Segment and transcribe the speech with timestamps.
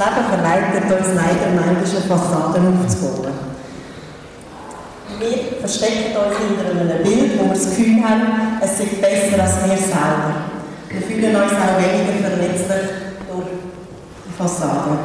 [0.00, 3.34] Leben verleitet uns leider manchmal Fassaden aufzubauen.
[5.18, 9.56] Wir verstecken uns hinter einem Bild, wo wir das Gefühl haben, es sei besser als
[9.68, 10.48] wir selber.
[10.88, 12.90] Wir fühlen uns auch weniger verletzlich
[13.28, 13.46] durch
[14.26, 14.98] die Fassade.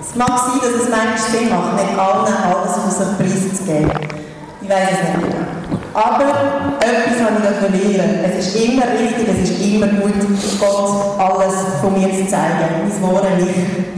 [0.00, 3.90] Es mag sein, dass es manchmal Sinn macht, nicht allen alles von sich preiszugeben.
[4.62, 5.41] Ich weiß es nicht.
[5.94, 6.24] Aber
[6.80, 8.24] etwas habe ich verlieren.
[8.24, 10.14] Es ist immer richtig, es ist immer gut,
[10.58, 13.92] Gott alles von mir zu zeigen, mein wahres Licht.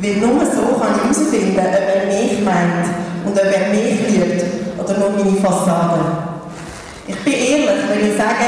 [0.00, 2.86] Weil nur so kann ich herausfinden, ob er mich meint
[3.24, 4.44] und ob er mich liebt
[4.78, 6.00] oder nur meine Fassade.
[7.08, 8.46] Ich bin ehrlich, wenn ich sage,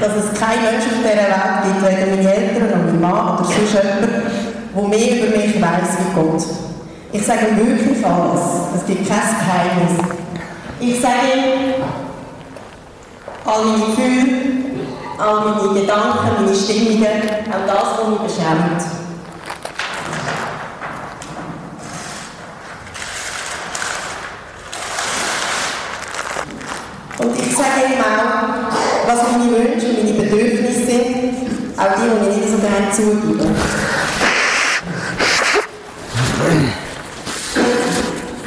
[0.00, 3.44] dass es keinen Menschen auf dieser Welt gibt, weder meine Eltern und mein Mann oder
[3.44, 4.12] sonst jemand,
[4.74, 6.44] der mehr über mich weiß wie Gott.
[7.12, 8.40] Ich sage wirklich alles.
[8.76, 10.04] Es gibt kein Geheimnis.
[10.80, 11.94] Ich sage
[13.44, 14.86] all meine Gefühle,
[15.18, 18.82] all meine Gedanken, meine Stimmungen, auch das, was mich beschämt.
[27.18, 32.30] Und ich sage ihm auch, was meine Wünsche und meine Bedürfnisse sind, auch die, die
[32.30, 33.93] ich nicht so gerne zugebe.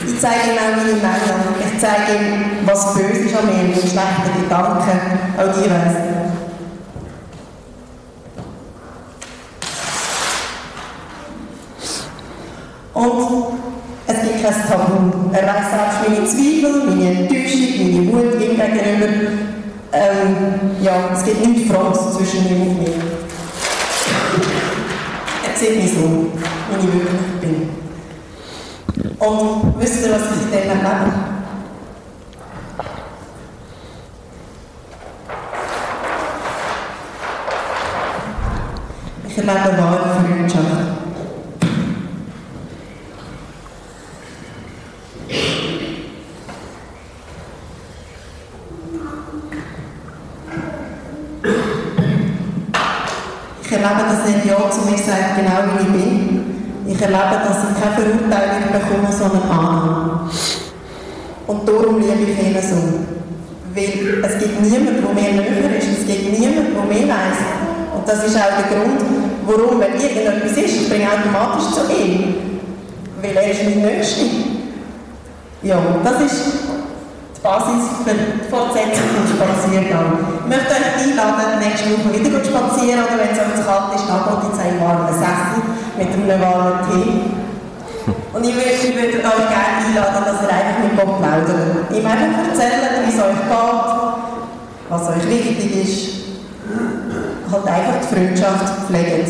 [0.08, 1.18] Ich zeige ihm auch meine Männer.
[1.60, 5.00] Ich zeige ihm, was böse ist an mir, meine schlechten Gedanken.
[5.38, 5.98] Auch die weiss.
[12.94, 13.60] Und
[14.08, 15.34] es gibt kein Tabu.
[15.34, 19.12] Er weiß selbst meine Zweifel, meine Enttäuschung, meine Wut ihm gegenüber.
[19.92, 20.32] Ähm,
[20.82, 22.94] ja, es gibt nichts Fremdes zwischen ihm und mir.
[25.44, 27.78] Er sieht mich so, wie ich wirklich bin.
[29.20, 31.14] Und wisst ihr, was ich in dem erlebe?
[39.28, 40.98] Ich erlebe wahre Freundschaft.
[53.64, 56.28] Ich erlebe, dass er Ja zu mir sagt, genau wie ich bin.
[56.88, 60.30] Ich erlebe, dass ich keine Verurteilung bekomme, sondern Annahme.
[61.48, 62.76] Und darum liebe ich ihn so.
[63.74, 66.00] Weil es gibt niemanden, der mir näher ist.
[66.00, 67.40] Es gibt niemanden, der mehr weiss.
[67.96, 69.02] Und das ist auch der Grund,
[69.46, 72.36] warum, wenn irgendetwas ist, ich springe automatisch zu ihm.
[73.22, 74.26] Weil er ist mein Nächster.
[75.64, 76.42] Ja, das ist
[77.36, 80.20] die Basis für die Fortsetzung vom Spaziergang.
[80.42, 83.96] Ich möchte euch einladen, nächste Woche wieder zu spazieren oder wenn es euch zu kalt
[83.96, 85.62] ist, dann geht in einen warmen Sessel
[85.98, 87.37] mit einem warmen Tee.
[88.34, 91.92] Und ich würde, euch gerne einladen, dass ihr einfach mit Gott plaudert.
[91.92, 93.88] Ihm einfach erzählen, wie es euch geht,
[94.90, 96.18] was euch wichtig ist.
[97.52, 99.30] Halt einfach die Freundschaft pflegt.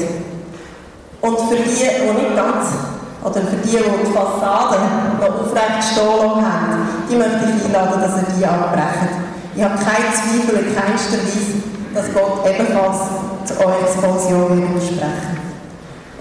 [1.21, 2.65] Und für die, die nicht ganz
[3.23, 4.77] oder für die, die die Fassade
[5.19, 9.25] noch aufrecht stehen haben, die möchte ich einladen, dass ihr die abbrechen.
[9.55, 11.63] Ich habe keinen Zweifel in keinster Weise,
[11.93, 12.97] dass Gott ebenfalls
[13.45, 13.55] zu
[14.01, 15.46] Pension wird sprechen.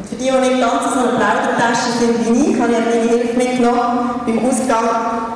[0.08, 3.36] Für die, die nicht ganz so eine Plaudertasche sind wie ich, habe ich meine Hilfe
[3.36, 4.20] mitgenommen.
[4.24, 4.86] Beim Ausgang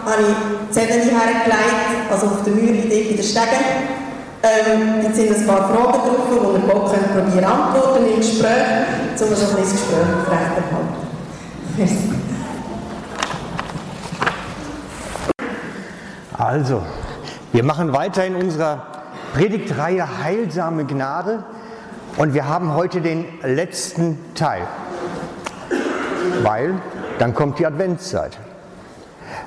[0.06, 3.58] habe ich Zettel hergelegt, also auf der Mühle in der Stege.
[4.42, 8.62] Ähm, jetzt sind ein paar Fragen drauf, die ihr Gott könnt probieren antworten im Gespräch,
[9.10, 11.10] um so ein bisschen das Gespräch aufrechterhalten.
[16.38, 16.82] Also,
[17.52, 18.86] wir machen weiter in unserer
[19.34, 21.44] Predigtreihe Heilsame Gnade
[22.20, 24.68] und wir haben heute den letzten Teil,
[26.42, 26.74] weil
[27.18, 28.38] dann kommt die Adventszeit.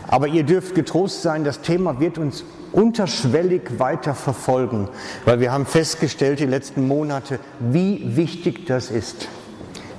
[0.08, 4.90] Aber ihr dürft getrost sein, das Thema wird uns unterschwellig weiter verfolgen,
[5.24, 9.28] weil wir haben festgestellt die letzten Monate, wie wichtig das ist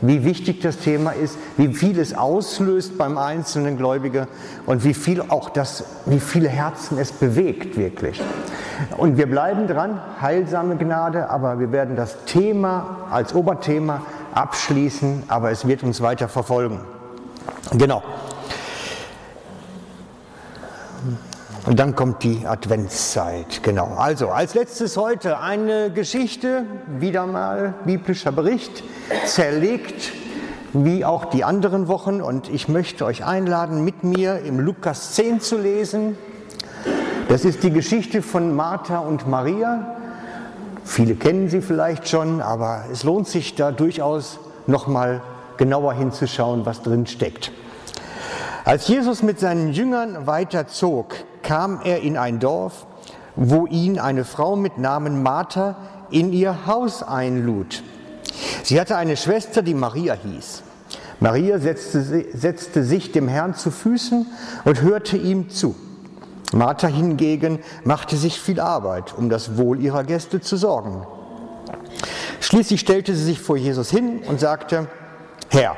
[0.06, 4.28] wie wichtig das Thema ist, wie viel es auslöst beim einzelnen Gläubiger
[4.66, 8.20] und wie viel auch das, wie viele Herzen es bewegt wirklich.
[8.96, 14.02] Und wir bleiben dran, heilsame Gnade, aber wir werden das Thema als Oberthema
[14.34, 16.80] abschließen, aber es wird uns weiter verfolgen.
[17.72, 18.02] Genau.
[21.66, 23.94] Und dann kommt die Adventszeit, genau.
[23.96, 26.66] Also als letztes heute eine Geschichte,
[26.98, 28.84] wieder mal biblischer Bericht,
[29.24, 30.12] zerlegt
[30.74, 32.20] wie auch die anderen Wochen.
[32.20, 36.18] Und ich möchte euch einladen, mit mir im Lukas 10 zu lesen.
[37.28, 39.96] Das ist die Geschichte von Martha und Maria.
[40.84, 45.22] Viele kennen sie vielleicht schon, aber es lohnt sich da durchaus nochmal
[45.56, 47.52] genauer hinzuschauen, was drin steckt.
[48.66, 52.86] Als Jesus mit seinen Jüngern weiterzog, kam er in ein Dorf,
[53.36, 55.76] wo ihn eine Frau mit Namen Martha
[56.10, 57.84] in ihr Haus einlud.
[58.64, 60.62] Sie hatte eine Schwester, die Maria hieß.
[61.20, 62.02] Maria setzte,
[62.36, 64.26] setzte sich dem Herrn zu Füßen
[64.64, 65.76] und hörte ihm zu.
[66.52, 71.06] Martha hingegen machte sich viel Arbeit, um das Wohl ihrer Gäste zu sorgen.
[72.40, 74.88] Schließlich stellte sie sich vor Jesus hin und sagte,
[75.50, 75.76] Herr,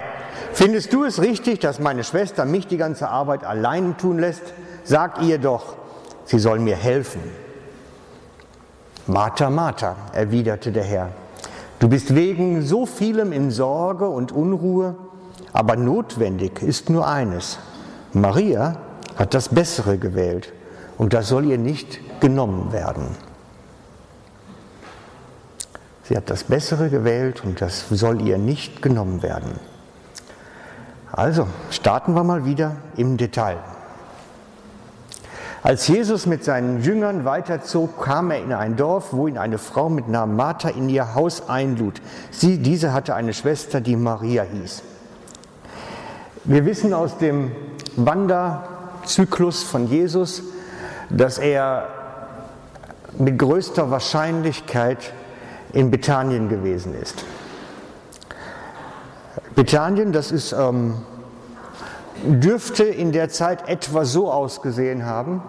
[0.56, 4.42] findest du es richtig, dass meine Schwester mich die ganze Arbeit allein tun lässt?
[4.84, 5.76] Sag ihr doch,
[6.24, 7.20] sie soll mir helfen.
[9.06, 11.10] Martha, Martha, erwiderte der Herr,
[11.78, 14.96] du bist wegen so vielem in Sorge und Unruhe,
[15.52, 17.58] aber notwendig ist nur eines.
[18.12, 18.78] Maria
[19.16, 20.52] hat das Bessere gewählt
[20.98, 23.16] und das soll ihr nicht genommen werden.
[26.04, 29.58] Sie hat das Bessere gewählt und das soll ihr nicht genommen werden.
[31.16, 33.56] Also starten wir mal wieder im Detail.
[35.62, 39.88] Als Jesus mit seinen Jüngern weiterzog, kam er in ein Dorf, wo ihn eine Frau
[39.88, 42.02] mit Namen Martha in ihr Haus einlud.
[42.30, 44.82] Sie, diese hatte eine Schwester, die Maria hieß.
[46.44, 47.50] Wir wissen aus dem
[47.96, 50.42] Wanderzyklus von Jesus,
[51.08, 51.88] dass er
[53.18, 55.12] mit größter Wahrscheinlichkeit
[55.72, 57.24] in Bethanien gewesen ist.
[59.56, 60.94] Bethanien, das ist, ähm,
[62.22, 65.42] dürfte in der Zeit etwa so ausgesehen haben.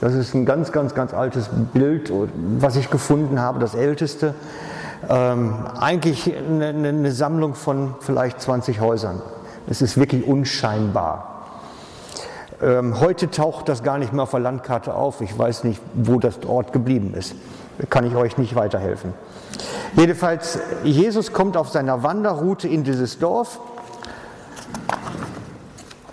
[0.00, 2.12] Das ist ein ganz, ganz, ganz altes Bild,
[2.58, 4.34] was ich gefunden habe, das älteste.
[5.08, 9.22] Ähm, eigentlich eine, eine Sammlung von vielleicht 20 Häusern.
[9.68, 11.28] Es ist wirklich unscheinbar.
[12.60, 15.20] Ähm, heute taucht das gar nicht mehr auf der Landkarte auf.
[15.20, 17.36] Ich weiß nicht, wo das Ort geblieben ist.
[17.90, 19.14] Kann ich euch nicht weiterhelfen.
[19.94, 23.60] Jedenfalls, Jesus kommt auf seiner Wanderroute in dieses Dorf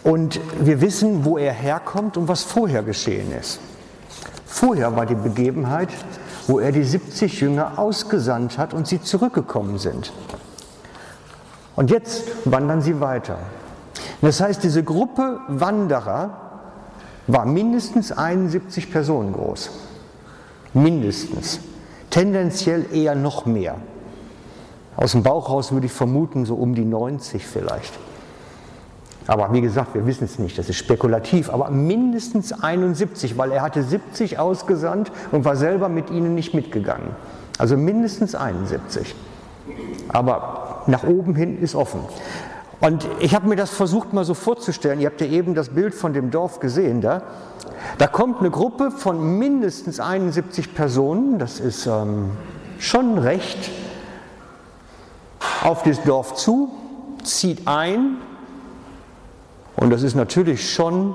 [0.04, 3.60] und wir wissen, wo er herkommt und was vorher geschehen ist.
[4.46, 5.90] Vorher war die Begebenheit,
[6.48, 10.12] wo er die 70 Jünger ausgesandt hat und sie zurückgekommen sind.
[11.76, 13.38] Und jetzt wandern sie weiter.
[14.22, 16.50] Das heißt, diese Gruppe Wanderer
[17.28, 19.70] war mindestens 71 Personen groß.
[20.74, 21.62] Mindestens.
[22.10, 23.76] Tendenziell eher noch mehr.
[24.96, 27.94] Aus dem Bauch raus würde ich vermuten, so um die 90 vielleicht.
[29.28, 33.62] Aber wie gesagt, wir wissen es nicht, das ist spekulativ, aber mindestens 71, weil er
[33.62, 37.12] hatte 70 ausgesandt und war selber mit ihnen nicht mitgegangen.
[37.60, 39.14] Also mindestens 71.
[40.08, 42.00] Aber nach oben hin ist offen.
[42.82, 45.02] Und ich habe mir das versucht mal so vorzustellen.
[45.02, 47.24] Ihr habt ja eben das Bild von dem Dorf gesehen da.
[47.98, 52.32] Da kommt eine Gruppe von mindestens 71 Personen, das ist ähm,
[52.78, 53.70] schon recht,
[55.64, 56.72] auf das Dorf zu,
[57.24, 58.18] zieht ein.
[59.76, 61.14] Und das ist natürlich schon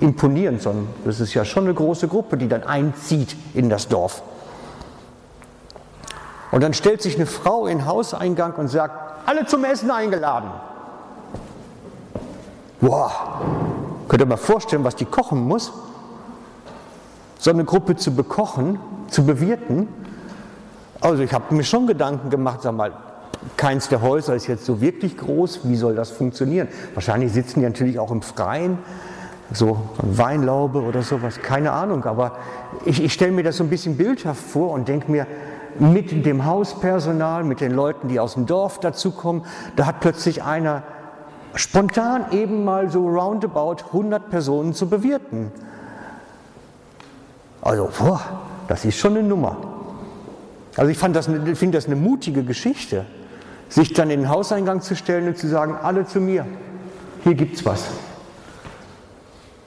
[0.00, 4.22] imponierend, sondern das ist ja schon eine große Gruppe, die dann einzieht in das Dorf.
[6.50, 10.50] Und dann stellt sich eine Frau in den Hauseingang und sagt, alle zum Essen eingeladen.
[12.84, 13.40] Boah,
[14.08, 15.72] könnt ihr mal vorstellen, was die kochen muss?
[17.38, 18.78] So eine Gruppe zu bekochen,
[19.08, 19.88] zu bewirten.
[21.00, 22.92] Also ich habe mir schon Gedanken gemacht, sag mal,
[23.56, 26.68] keins der Häuser ist jetzt so wirklich groß, wie soll das funktionieren?
[26.92, 28.76] Wahrscheinlich sitzen die natürlich auch im Freien,
[29.50, 32.36] so Weinlaube oder sowas, keine Ahnung, aber
[32.84, 35.26] ich, ich stelle mir das so ein bisschen bildhaft vor und denke mir,
[35.78, 39.46] mit dem Hauspersonal, mit den Leuten, die aus dem Dorf dazukommen.
[39.74, 40.82] Da hat plötzlich einer
[41.54, 45.52] spontan eben mal so roundabout 100 Personen zu bewirten.
[47.62, 48.20] Also, boah,
[48.68, 49.56] das ist schon eine Nummer.
[50.76, 53.06] Also ich das, finde das eine mutige Geschichte,
[53.68, 56.46] sich dann in den Hauseingang zu stellen und zu sagen, alle zu mir,
[57.22, 57.84] hier gibt's was.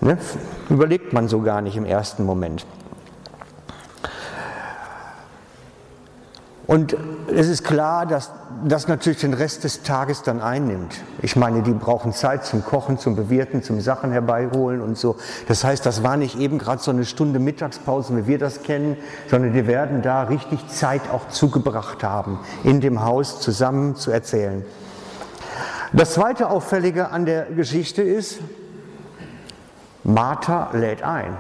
[0.01, 0.17] Ne?
[0.70, 2.65] Überlegt man so gar nicht im ersten Moment.
[6.67, 6.97] Und
[7.33, 8.29] es ist klar, dass
[8.65, 10.95] das natürlich den Rest des Tages dann einnimmt.
[11.21, 15.15] Ich meine, die brauchen Zeit zum Kochen, zum Bewirten, zum Sachen herbeiholen und so.
[15.47, 18.97] Das heißt, das war nicht eben gerade so eine Stunde Mittagspause, wie wir das kennen,
[19.29, 24.65] sondern die werden da richtig Zeit auch zugebracht haben, in dem Haus zusammen zu erzählen.
[25.93, 28.39] Das zweite Auffällige an der Geschichte ist,
[30.03, 31.38] Martha lädt ein.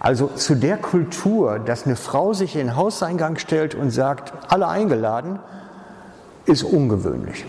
[0.00, 4.66] Also zu der Kultur, dass eine Frau sich in den Hauseingang stellt und sagt, alle
[4.66, 5.38] eingeladen,
[6.46, 7.44] ist ungewöhnlich.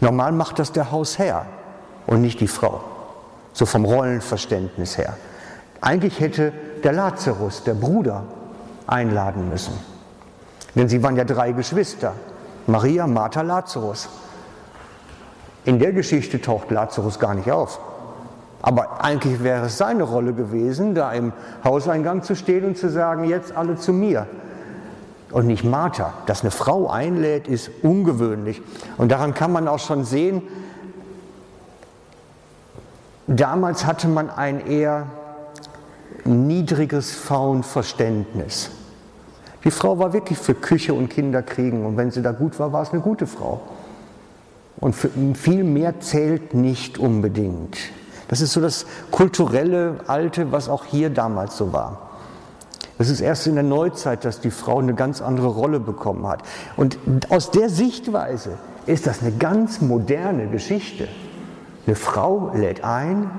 [0.00, 1.44] Normal macht das der Hausherr
[2.06, 2.82] und nicht die Frau,
[3.52, 5.14] so vom Rollenverständnis her.
[5.82, 8.24] Eigentlich hätte der Lazarus, der Bruder,
[8.86, 9.74] einladen müssen.
[10.74, 12.14] Denn sie waren ja drei Geschwister,
[12.66, 14.08] Maria, Martha, Lazarus.
[15.64, 17.78] In der Geschichte taucht Lazarus gar nicht auf.
[18.62, 21.32] Aber eigentlich wäre es seine Rolle gewesen, da im
[21.64, 24.26] Hauseingang zu stehen und zu sagen, jetzt alle zu mir.
[25.32, 26.12] und nicht Martha.
[26.26, 28.60] Dass eine Frau einlädt, ist ungewöhnlich.
[28.98, 30.42] Und daran kann man auch schon sehen,
[33.26, 35.06] damals hatte man ein eher
[36.24, 38.70] niedriges Frauenverständnis.
[39.64, 42.82] Die Frau war wirklich für Küche und Kinderkriegen und wenn sie da gut war, war
[42.82, 43.62] es eine gute Frau.
[44.78, 47.78] Und viel mehr zählt nicht unbedingt.
[48.32, 52.08] Das ist so das kulturelle Alte, was auch hier damals so war.
[52.96, 56.40] Es ist erst in der Neuzeit, dass die Frau eine ganz andere Rolle bekommen hat.
[56.78, 56.96] Und
[57.28, 61.08] aus der Sichtweise ist das eine ganz moderne Geschichte.
[61.86, 63.30] Eine Frau lädt ein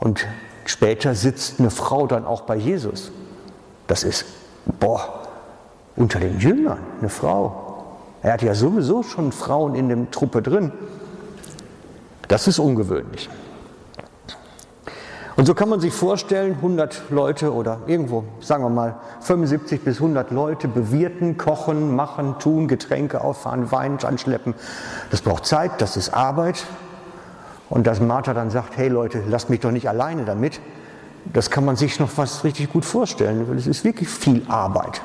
[0.00, 0.26] und
[0.64, 3.12] später sitzt eine Frau dann auch bei Jesus.
[3.86, 4.24] Das ist,
[4.80, 5.28] boah,
[5.94, 7.84] unter den Jüngern eine Frau.
[8.20, 10.72] Er hat ja sowieso schon Frauen in der Truppe drin.
[12.30, 13.28] Das ist ungewöhnlich.
[15.34, 19.96] Und so kann man sich vorstellen, 100 Leute oder irgendwo, sagen wir mal, 75 bis
[19.96, 24.54] 100 Leute bewirten, kochen, machen, tun, Getränke auffahren, Wein anschleppen.
[25.10, 26.66] Das braucht Zeit, das ist Arbeit.
[27.68, 30.60] Und dass Martha dann sagt, hey Leute, lasst mich doch nicht alleine damit,
[31.32, 35.02] das kann man sich noch was richtig gut vorstellen, weil es ist wirklich viel Arbeit.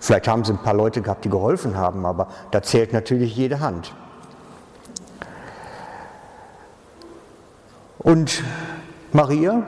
[0.00, 3.60] Vielleicht haben sie ein paar Leute gehabt, die geholfen haben, aber da zählt natürlich jede
[3.60, 3.92] Hand.
[8.04, 8.44] Und
[9.12, 9.62] Maria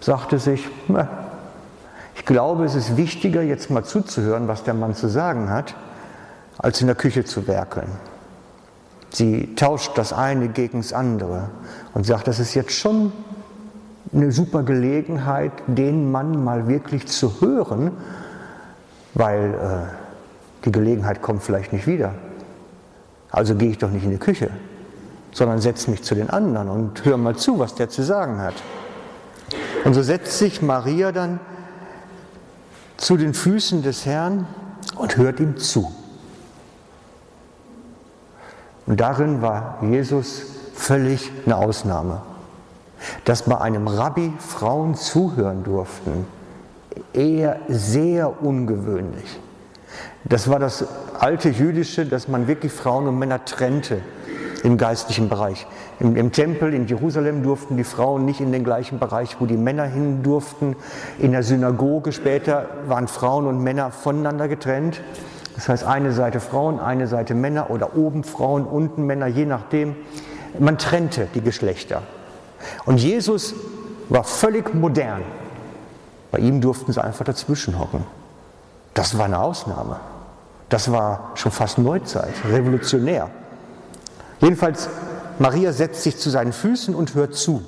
[0.00, 0.66] sagte sich,
[2.14, 5.74] ich glaube, es ist wichtiger, jetzt mal zuzuhören, was der Mann zu sagen hat,
[6.56, 7.88] als in der Küche zu werkeln.
[9.10, 11.50] Sie tauscht das eine gegen das andere
[11.94, 13.12] und sagt, das ist jetzt schon
[14.12, 17.90] eine super Gelegenheit, den Mann mal wirklich zu hören,
[19.14, 22.14] weil äh, die Gelegenheit kommt vielleicht nicht wieder.
[23.30, 24.48] Also gehe ich doch nicht in die Küche
[25.32, 28.54] sondern setze mich zu den anderen und höre mal zu, was der zu sagen hat.
[29.84, 31.40] Und so setzt sich Maria dann
[32.96, 34.46] zu den Füßen des Herrn
[34.96, 35.92] und hört ihm zu.
[38.86, 40.42] Und darin war Jesus
[40.74, 42.22] völlig eine Ausnahme.
[43.24, 46.26] Dass bei einem Rabbi Frauen zuhören durften,
[47.12, 49.38] eher sehr ungewöhnlich.
[50.24, 50.84] Das war das
[51.18, 54.00] alte Jüdische, dass man wirklich Frauen und Männer trennte
[54.62, 55.66] im geistlichen Bereich.
[56.00, 59.56] Im, Im, Tempel in Jerusalem durften die Frauen nicht in den gleichen Bereich, wo die
[59.56, 60.76] Männer hin durften.
[61.18, 65.00] In der Synagoge später waren Frauen und Männer voneinander getrennt.
[65.54, 69.96] Das heißt, eine Seite Frauen, eine Seite Männer oder oben Frauen, unten Männer, je nachdem.
[70.58, 72.02] Man trennte die Geschlechter.
[72.84, 73.54] Und Jesus
[74.08, 75.22] war völlig modern.
[76.30, 78.04] Bei ihm durften sie einfach dazwischen hocken.
[78.94, 80.00] Das war eine Ausnahme.
[80.68, 83.30] Das war schon fast Neuzeit, revolutionär.
[84.40, 84.88] Jedenfalls,
[85.38, 87.62] Maria setzt sich zu seinen Füßen und hört zu.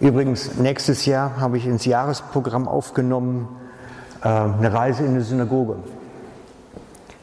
[0.00, 3.48] Übrigens, nächstes Jahr habe ich ins Jahresprogramm aufgenommen
[4.22, 5.76] äh, eine Reise in eine Synagoge.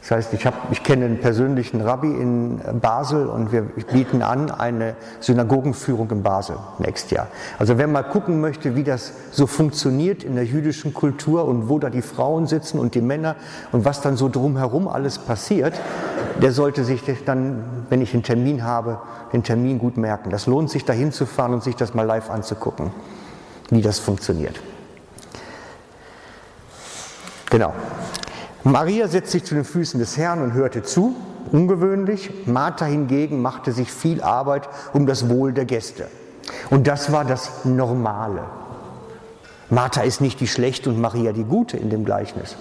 [0.08, 4.52] Das heißt, ich, hab, ich kenne einen persönlichen Rabbi in Basel und wir bieten an
[4.52, 7.26] eine Synagogenführung in Basel nächstes Jahr.
[7.58, 11.80] Also wer mal gucken möchte, wie das so funktioniert in der jüdischen Kultur und wo
[11.80, 13.34] da die Frauen sitzen und die Männer
[13.72, 15.74] und was dann so drumherum alles passiert,
[16.40, 19.00] der sollte sich dann, wenn ich einen Termin habe,
[19.32, 20.30] den Termin gut merken.
[20.30, 22.92] Das lohnt sich, da hinzufahren und sich das mal live anzugucken,
[23.70, 24.60] wie das funktioniert.
[27.50, 27.72] Genau.
[28.66, 31.14] Maria setzte sich zu den Füßen des Herrn und hörte zu,
[31.52, 32.32] ungewöhnlich.
[32.46, 36.08] Martha hingegen machte sich viel Arbeit um das Wohl der Gäste.
[36.68, 38.42] Und das war das Normale.
[39.70, 42.56] Martha ist nicht die Schlechte und Maria die Gute in dem Gleichnis,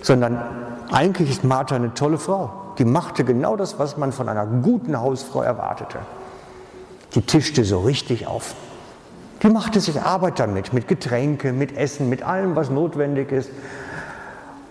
[0.00, 0.40] sondern
[0.92, 2.52] eigentlich ist Martha eine tolle Frau.
[2.78, 5.98] Die machte genau das, was man von einer guten Hausfrau erwartete.
[7.16, 8.54] Die tischte so richtig auf.
[9.42, 13.50] Die machte sich Arbeit damit, mit Getränke, mit Essen, mit allem, was notwendig ist.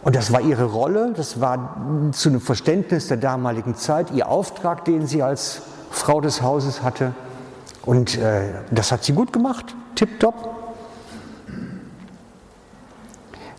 [0.03, 1.77] Und das war ihre Rolle, das war
[2.12, 7.13] zu einem Verständnis der damaligen Zeit ihr Auftrag, den sie als Frau des Hauses hatte.
[7.86, 10.63] Und äh, das hat sie gut gemacht, tipptopp.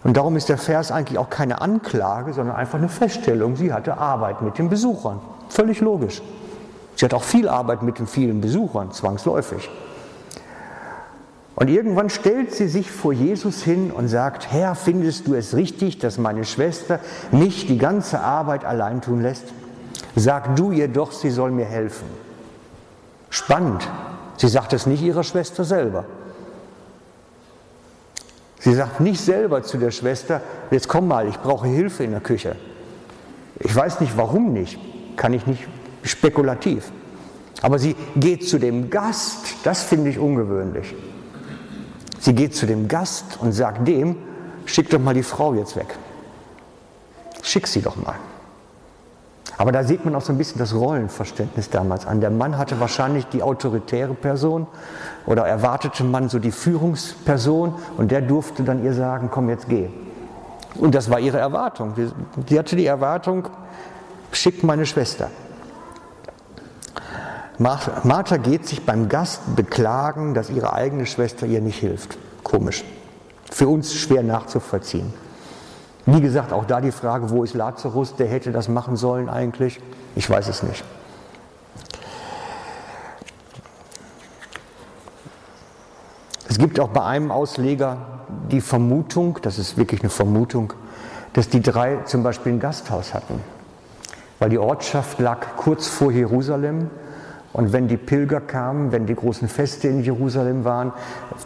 [0.03, 3.57] Und darum ist der Vers eigentlich auch keine Anklage, sondern einfach eine Feststellung.
[3.57, 5.21] Sie hatte Arbeit mit den Besuchern.
[5.49, 6.21] Völlig logisch.
[6.97, 9.71] Sie hat auch viel Arbeit mit den vielen Besuchern, zwangsläufig.
[11.57, 15.99] Und irgendwann stellt sie sich vor Jesus hin und sagt, Herr, findest du es richtig,
[15.99, 16.99] dass meine Schwester
[17.31, 19.45] mich die ganze Arbeit allein tun lässt?
[20.17, 22.07] Sag du ihr doch, sie soll mir helfen.
[23.31, 23.89] Spannend.
[24.37, 26.05] Sie sagt es nicht ihrer Schwester selber.
[28.59, 32.21] Sie sagt nicht selber zu der Schwester, jetzt komm mal, ich brauche Hilfe in der
[32.21, 32.57] Küche.
[33.61, 34.79] Ich weiß nicht, warum nicht,
[35.17, 35.69] kann ich nicht
[36.03, 36.91] spekulativ.
[37.63, 40.95] Aber sie geht zu dem Gast, das finde ich ungewöhnlich.
[42.25, 44.17] Sie geht zu dem Gast und sagt dem,
[44.65, 45.95] schick doch mal die Frau jetzt weg.
[47.43, 48.15] Schick sie doch mal.
[49.59, 52.23] Aber da sieht man auch so ein bisschen das Rollenverständnis damals an.
[52.23, 54.67] Der Mann hatte wahrscheinlich die autoritäre Person
[55.27, 59.91] oder erwartete man so die Führungsperson und der durfte dann ihr sagen, komm jetzt geh.
[60.77, 61.93] Und das war ihre Erwartung.
[62.49, 63.49] Sie hatte die Erwartung,
[64.33, 65.29] schick meine Schwester.
[67.59, 72.19] Martha geht sich beim Gast beklagen, dass ihre eigene Schwester ihr nicht hilft.
[72.43, 72.85] Komisch.
[73.51, 75.13] Für uns schwer nachzuvollziehen.
[76.07, 79.81] Wie gesagt, auch da die Frage, wo ist Lazarus, der hätte das machen sollen eigentlich?
[80.17, 80.85] Ich weiß es nicht.
[86.49, 87.97] Es gibt auch bei einem Ausleger
[88.51, 90.73] die Vermutung, das ist wirklich eine Vermutung,
[91.33, 93.41] dass die drei zum Beispiel ein Gasthaus hatten.
[94.39, 96.91] Weil die Ortschaft lag kurz vor Jerusalem
[97.55, 100.93] und wenn die Pilger kamen, wenn die großen Feste in Jerusalem waren,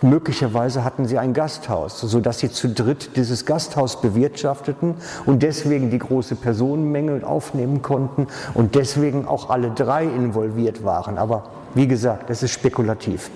[0.00, 4.95] möglicherweise hatten sie ein Gasthaus, sodass sie zu dritt dieses Gasthaus bewirtschafteten
[5.27, 11.19] und deswegen die große Personenmenge aufnehmen konnten und deswegen auch alle drei involviert waren.
[11.19, 13.31] Aber wie gesagt, es ist spekulativ.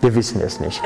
[0.00, 0.82] Wir wissen es nicht.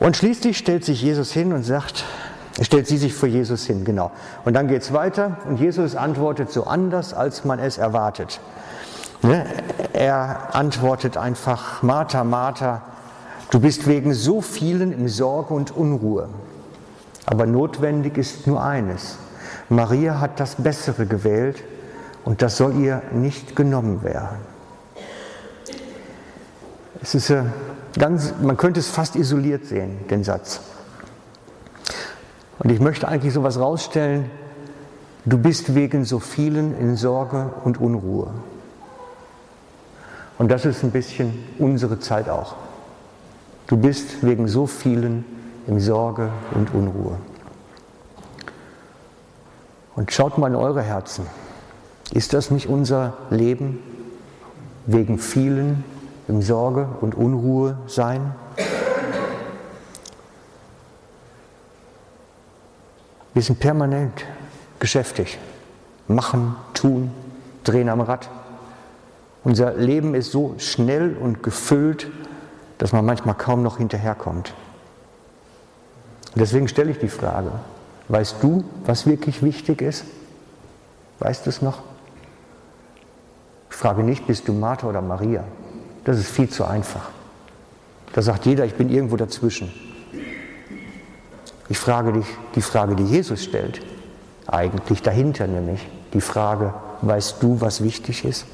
[0.00, 2.04] Und schließlich stellt sich Jesus hin und sagt,
[2.64, 4.10] stellt sie sich vor Jesus hin, genau.
[4.44, 8.40] Und dann geht es weiter und Jesus antwortet so anders, als man es erwartet.
[9.22, 9.44] Ne?
[9.92, 12.82] Er antwortet einfach, Martha, Martha,
[13.50, 16.28] du bist wegen so vielen in Sorge und Unruhe.
[17.26, 19.18] Aber notwendig ist nur eines.
[19.68, 21.62] Maria hat das Bessere gewählt
[22.24, 24.38] und das soll ihr nicht genommen werden.
[27.00, 27.32] Es ist
[27.98, 30.60] ganz, man könnte es fast isoliert sehen, den Satz.
[32.58, 34.30] Und ich möchte eigentlich sowas rausstellen,
[35.24, 38.30] du bist wegen so vielen in Sorge und Unruhe.
[40.38, 42.54] Und das ist ein bisschen unsere Zeit auch.
[43.66, 45.24] Du bist wegen so vielen
[45.66, 47.18] in Sorge und Unruhe.
[49.94, 51.26] Und schaut mal in eure Herzen.
[52.12, 53.80] Ist das nicht unser Leben,
[54.86, 55.84] wegen vielen
[56.28, 58.34] in Sorge und Unruhe sein?
[63.38, 64.24] Wir sind permanent
[64.80, 65.38] geschäftig.
[66.08, 67.12] Machen, tun,
[67.62, 68.28] drehen am Rad.
[69.44, 72.08] Unser Leben ist so schnell und gefüllt,
[72.78, 74.54] dass man manchmal kaum noch hinterherkommt.
[76.34, 77.52] Deswegen stelle ich die Frage,
[78.08, 80.04] weißt du, was wirklich wichtig ist?
[81.20, 81.84] Weißt du es noch?
[83.70, 85.44] Ich frage nicht, bist du Martha oder Maria?
[86.02, 87.10] Das ist viel zu einfach.
[88.14, 89.72] Da sagt jeder, ich bin irgendwo dazwischen.
[91.68, 93.80] Ich frage dich die Frage, die Jesus stellt,
[94.46, 98.46] eigentlich dahinter nämlich die Frage, weißt du, was wichtig ist?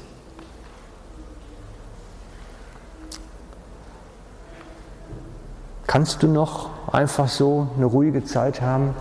[5.87, 8.93] Kannst du noch einfach so eine ruhige Zeit haben,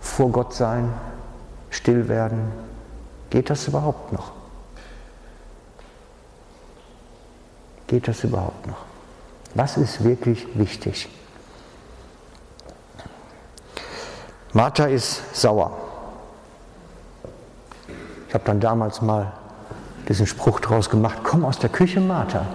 [0.00, 0.92] vor Gott sein,
[1.70, 2.52] still werden?
[3.30, 4.32] Geht das überhaupt noch?
[7.86, 8.84] Geht das überhaupt noch?
[9.54, 11.08] Was ist wirklich wichtig?
[14.54, 15.76] Martha ist sauer.
[18.28, 19.32] Ich habe dann damals mal
[20.08, 22.46] diesen Spruch draus gemacht, komm aus der Küche, Martha.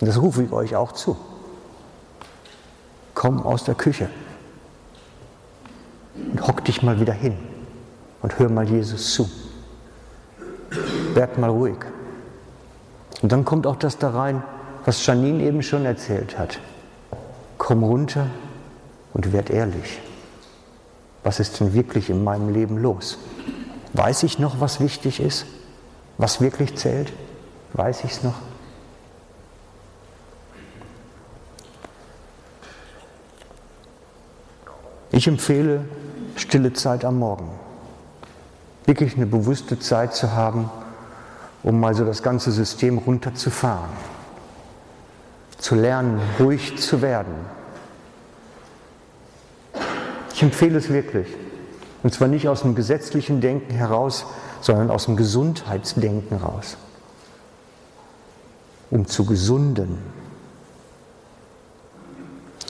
[0.00, 1.16] Und das rufe ich euch auch zu.
[3.14, 4.08] Komm aus der Küche
[6.14, 7.36] und hock dich mal wieder hin
[8.22, 9.28] und hör mal Jesus zu.
[11.14, 11.78] Werd mal ruhig.
[13.22, 14.44] Und dann kommt auch das da rein,
[14.84, 16.60] was Janine eben schon erzählt hat.
[17.58, 18.26] Komm runter
[19.16, 19.98] und werd ehrlich.
[21.24, 23.16] Was ist denn wirklich in meinem Leben los?
[23.94, 25.46] Weiß ich noch, was wichtig ist?
[26.18, 27.10] Was wirklich zählt?
[27.72, 28.34] Weiß ich es noch?
[35.12, 35.86] Ich empfehle
[36.34, 37.48] stille Zeit am Morgen.
[38.84, 40.68] Wirklich eine bewusste Zeit zu haben,
[41.62, 43.88] um mal so das ganze System runterzufahren.
[45.56, 47.34] Zu lernen, ruhig zu werden,
[50.36, 51.28] ich empfehle es wirklich.
[52.02, 54.26] Und zwar nicht aus dem gesetzlichen Denken heraus,
[54.60, 56.76] sondern aus dem Gesundheitsdenken heraus.
[58.90, 59.96] Um zu gesunden.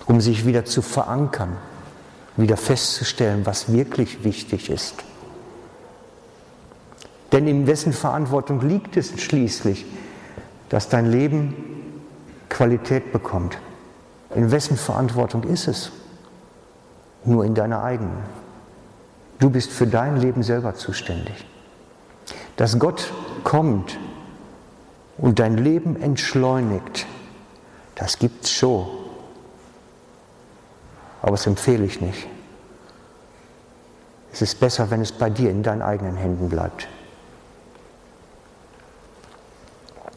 [0.06, 1.56] Um sich wieder zu verankern,
[2.36, 5.02] wieder festzustellen, was wirklich wichtig ist.
[7.32, 9.86] Denn in wessen Verantwortung liegt es schließlich,
[10.68, 11.56] dass dein Leben
[12.48, 13.58] Qualität bekommt?
[14.36, 15.90] In wessen Verantwortung ist es?
[17.26, 18.18] Nur in deiner eigenen.
[19.38, 21.44] Du bist für dein Leben selber zuständig.
[22.56, 23.12] Dass Gott
[23.44, 23.98] kommt
[25.18, 27.06] und dein Leben entschleunigt,
[27.96, 28.86] Das gibt's schon.
[31.22, 32.28] Aber das empfehle ich nicht.
[34.32, 36.86] Es ist besser, wenn es bei dir in deinen eigenen Händen bleibt.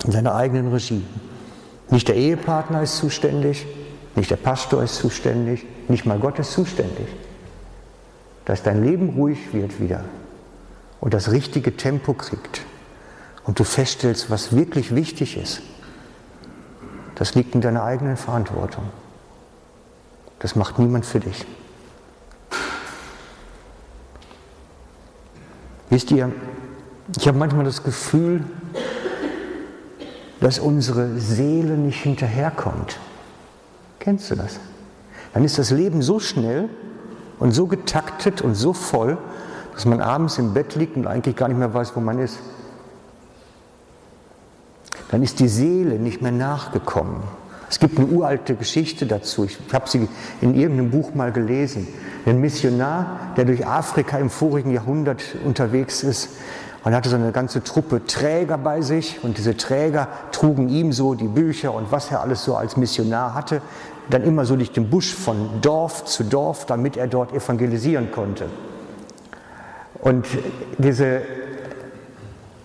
[0.04, 1.06] In deiner eigenen Regie.
[1.90, 3.66] Nicht der Ehepartner ist zuständig,
[4.20, 7.08] nicht der Pastor ist zuständig, nicht mal Gott ist zuständig.
[8.44, 10.04] Dass dein Leben ruhig wird wieder
[11.00, 12.66] und das richtige Tempo kriegt
[13.46, 15.62] und du feststellst, was wirklich wichtig ist.
[17.16, 18.84] Das liegt in deiner eigenen Verantwortung.
[20.40, 21.46] Das macht niemand für dich.
[25.90, 26.30] Wisst ihr,
[27.18, 28.44] ich habe manchmal das Gefühl,
[30.42, 33.00] dass unsere Seele nicht hinterherkommt.
[34.00, 34.60] Kennst du das?
[35.34, 36.70] Dann ist das Leben so schnell
[37.38, 39.18] und so getaktet und so voll,
[39.74, 42.40] dass man abends im Bett liegt und eigentlich gar nicht mehr weiß, wo man ist.
[45.12, 47.24] Dann ist die Seele nicht mehr nachgekommen.
[47.70, 49.46] Es gibt eine uralte Geschichte dazu.
[49.46, 50.08] Ich habe sie
[50.42, 51.88] in irgendeinem Buch mal gelesen.
[52.26, 56.30] Ein Missionar, der durch Afrika im vorigen Jahrhundert unterwegs ist
[56.84, 61.14] und hatte so eine ganze Truppe Träger bei sich und diese Träger trugen ihm so
[61.14, 63.62] die Bücher und was er alles so als Missionar hatte,
[64.10, 68.46] dann immer so durch den Busch von Dorf zu Dorf, damit er dort evangelisieren konnte.
[70.02, 70.26] Und
[70.78, 71.22] diese,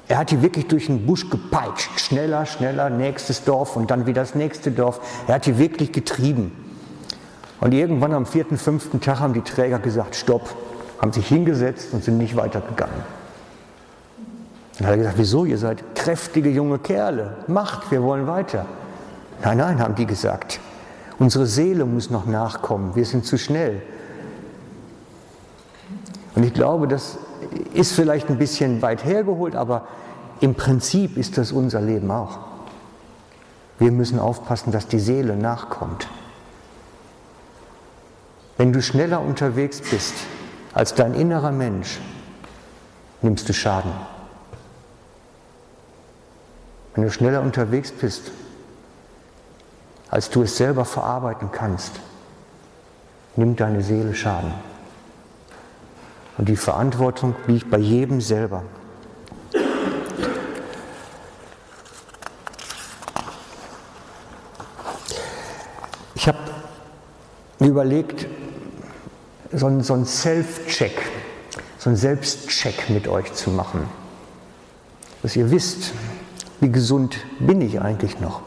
[0.08, 4.22] er hat die wirklich durch den Busch gepeitscht, schneller, schneller, nächstes Dorf und dann wieder
[4.22, 5.00] das nächste Dorf.
[5.26, 6.52] Er hat die wirklich getrieben.
[7.60, 10.54] Und irgendwann am vierten, fünften Tag haben die Träger gesagt, stopp,
[11.00, 13.23] haben sich hingesetzt und sind nicht weitergegangen.
[14.78, 18.66] Dann hat er gesagt, wieso, ihr seid kräftige junge Kerle, macht, wir wollen weiter.
[19.42, 20.60] Nein, nein, haben die gesagt,
[21.18, 23.82] unsere Seele muss noch nachkommen, wir sind zu schnell.
[26.34, 27.18] Und ich glaube, das
[27.72, 29.86] ist vielleicht ein bisschen weit hergeholt, aber
[30.40, 32.38] im Prinzip ist das unser Leben auch.
[33.78, 36.08] Wir müssen aufpassen, dass die Seele nachkommt.
[38.56, 40.14] Wenn du schneller unterwegs bist
[40.72, 42.00] als dein innerer Mensch,
[43.22, 43.92] nimmst du Schaden.
[46.94, 48.30] Wenn du schneller unterwegs bist,
[50.10, 51.92] als du es selber verarbeiten kannst,
[53.36, 54.54] nimmt deine Seele Schaden.
[56.38, 58.62] Und die Verantwortung liegt bei jedem selber.
[66.14, 66.38] Ich habe
[67.58, 68.26] überlegt,
[69.52, 71.02] so einen, so Self-Check,
[71.78, 73.88] so einen Selbstcheck mit euch zu machen.
[75.22, 75.92] Dass ihr wisst,
[76.60, 78.42] wie gesund bin ich eigentlich noch?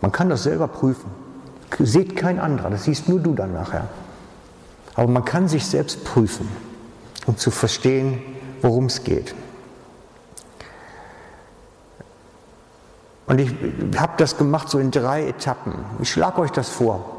[0.00, 1.10] Man kann das selber prüfen.
[1.78, 3.88] Seht kein anderer, das siehst nur du dann nachher.
[4.94, 6.48] Aber man kann sich selbst prüfen,
[7.26, 8.22] um zu verstehen,
[8.62, 9.34] worum es geht.
[13.26, 13.50] Und ich
[13.98, 15.74] habe das gemacht so in drei Etappen.
[16.00, 17.16] Ich schlage euch das vor.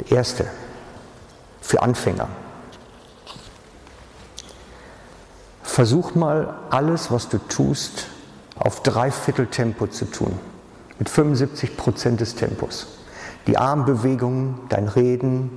[0.00, 0.46] Die erste
[1.64, 2.28] für Anfänger.
[5.62, 8.06] Versuch mal alles, was du tust,
[8.54, 10.38] auf Dreiviertel Tempo zu tun,
[10.98, 12.86] mit 75 Prozent des Tempos.
[13.46, 15.50] Die Armbewegungen, dein Reden,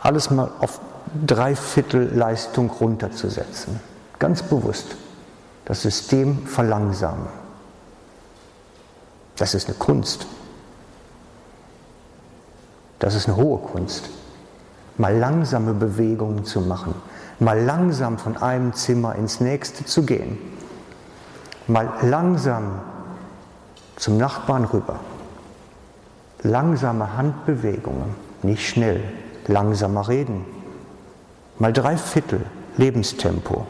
[0.00, 0.80] alles mal auf
[1.26, 3.80] Dreiviertel Leistung runterzusetzen.
[4.18, 4.96] Ganz bewusst
[5.66, 7.26] das System verlangsamen.
[9.36, 10.26] Das ist eine Kunst.
[12.98, 14.08] Das ist eine hohe Kunst
[14.98, 16.94] mal langsame Bewegungen zu machen,
[17.38, 20.38] mal langsam von einem Zimmer ins nächste zu gehen,
[21.66, 22.80] mal langsam
[23.96, 25.00] zum Nachbarn rüber,
[26.42, 29.02] langsame Handbewegungen, nicht schnell,
[29.46, 30.44] langsamer reden,
[31.58, 32.44] mal drei Viertel
[32.76, 33.66] Lebenstempo.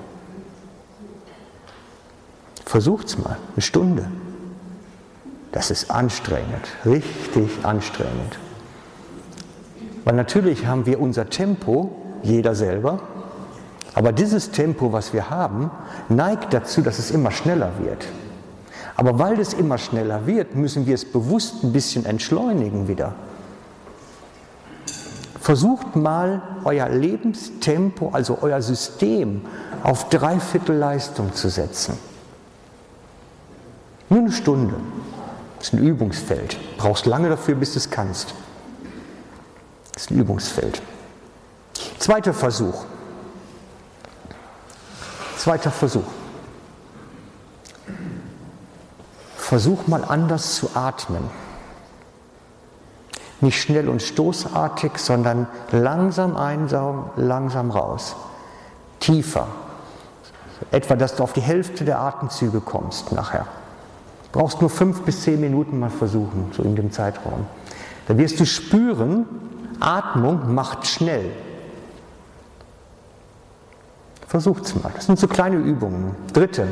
[2.66, 4.10] Versucht's mal, eine Stunde.
[5.52, 8.38] Das ist anstrengend, richtig anstrengend.
[10.08, 11.90] Weil natürlich haben wir unser Tempo,
[12.22, 13.00] jeder selber,
[13.92, 15.70] aber dieses Tempo, was wir haben,
[16.08, 18.06] neigt dazu, dass es immer schneller wird.
[18.96, 23.16] Aber weil es immer schneller wird, müssen wir es bewusst ein bisschen entschleunigen wieder.
[25.42, 29.42] Versucht mal euer Lebenstempo, also euer System,
[29.82, 31.98] auf Dreiviertel Leistung zu setzen.
[34.08, 34.76] Nur eine Stunde.
[35.58, 36.56] Das ist ein Übungsfeld.
[36.78, 38.32] Brauchst lange dafür, bis du es kannst.
[39.98, 40.80] Das ist ein Übungsfeld.
[41.98, 42.84] Zweiter Versuch.
[45.36, 46.04] Zweiter Versuch.
[49.36, 51.24] Versuch mal anders zu atmen.
[53.40, 58.14] Nicht schnell und stoßartig, sondern langsam einsaugen, langsam raus.
[59.00, 59.48] Tiefer,
[60.70, 63.48] Etwa, dass du auf die Hälfte der Atemzüge kommst nachher.
[64.30, 67.46] Brauchst nur fünf bis zehn Minuten mal versuchen, so in dem Zeitraum.
[68.06, 69.26] Da wirst du spüren,
[69.80, 71.30] Atmung macht schnell.
[74.26, 74.92] Versucht's mal.
[74.94, 76.14] Das sind so kleine Übungen.
[76.32, 76.68] Dritte.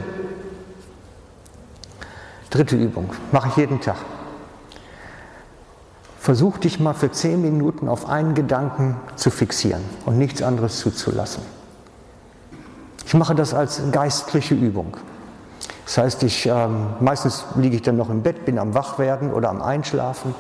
[2.50, 3.10] Dritte Übung.
[3.32, 3.96] Mache ich jeden Tag.
[6.18, 11.42] Versuch dich mal für zehn Minuten auf einen Gedanken zu fixieren und nichts anderes zuzulassen.
[13.06, 14.96] Ich mache das als geistliche Übung.
[15.84, 19.48] Das heißt, ich, ähm, meistens liege ich dann noch im Bett, bin am Wachwerden oder
[19.48, 20.34] am Einschlafen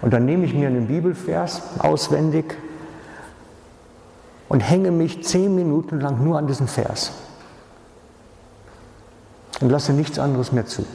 [0.00, 2.56] und dann nehme ich mir einen Bibelvers auswendig
[4.48, 7.12] und hänge mich zehn Minuten lang nur an diesen Vers
[9.60, 10.86] und lasse nichts anderes mehr zu.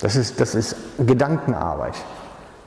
[0.00, 1.94] Das ist, das ist Gedankenarbeit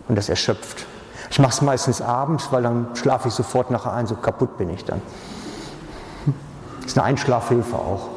[0.08, 0.86] und das erschöpft.
[1.32, 4.70] Ich mache es meistens abends, weil dann schlafe ich sofort nachher ein, so kaputt bin
[4.70, 5.02] ich dann.
[6.82, 8.10] Das ist eine Einschlafhilfe auch.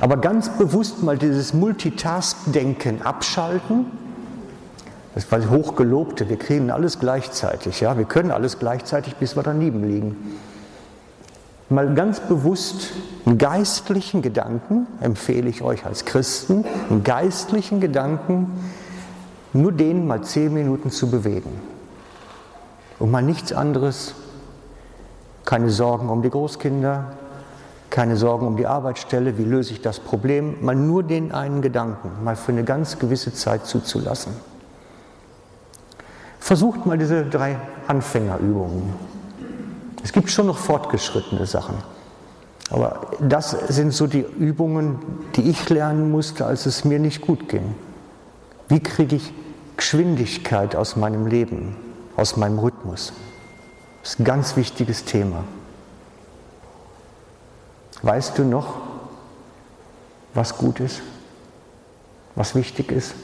[0.00, 4.03] Aber ganz bewusst mal dieses Multitask-Denken abschalten
[5.14, 7.80] das war hochgelobte, wir kriegen alles gleichzeitig.
[7.80, 7.96] Ja?
[7.96, 10.16] Wir können alles gleichzeitig, bis wir daneben liegen.
[11.68, 12.92] Mal ganz bewusst
[13.24, 18.50] einen geistlichen Gedanken, empfehle ich euch als Christen, einen geistlichen Gedanken,
[19.52, 21.60] nur den mal zehn Minuten zu bewegen.
[22.98, 24.14] Und mal nichts anderes,
[25.44, 27.12] keine Sorgen um die Großkinder,
[27.88, 32.24] keine Sorgen um die Arbeitsstelle, wie löse ich das Problem, mal nur den einen Gedanken,
[32.24, 34.32] mal für eine ganz gewisse Zeit zuzulassen.
[36.44, 38.92] Versucht mal diese drei Anfängerübungen.
[40.02, 41.76] Es gibt schon noch fortgeschrittene Sachen.
[42.68, 44.98] Aber das sind so die Übungen,
[45.36, 47.74] die ich lernen musste, als es mir nicht gut ging.
[48.68, 49.32] Wie kriege ich
[49.78, 51.76] Geschwindigkeit aus meinem Leben,
[52.14, 53.14] aus meinem Rhythmus?
[54.02, 55.44] Das ist ein ganz wichtiges Thema.
[58.02, 58.82] Weißt du noch,
[60.34, 61.00] was gut ist?
[62.34, 63.14] Was wichtig ist?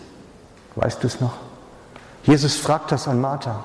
[0.75, 1.50] Weißt du es noch?
[2.31, 3.65] Jesus fragt das an Martha.